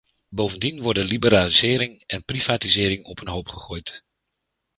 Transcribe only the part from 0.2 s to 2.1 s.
Bovendien worden liberalisering